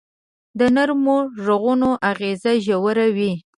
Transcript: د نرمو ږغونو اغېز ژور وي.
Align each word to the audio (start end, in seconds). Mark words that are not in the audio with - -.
د 0.59 0.61
نرمو 0.75 1.17
ږغونو 1.43 1.89
اغېز 2.11 2.43
ژور 2.65 2.97
وي. 3.15 3.31